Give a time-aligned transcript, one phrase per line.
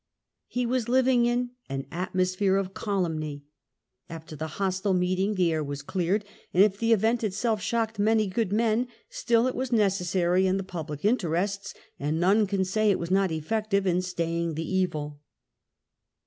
[0.47, 3.45] He was living in "an atmosphere of calumny":
[4.09, 8.25] after the hostile meeting the air was cleared; and if the event itself shocked many
[8.25, 12.97] good men, still it was necessary in the public interests, and none can say it
[12.97, 15.21] was not effective in staying the evil.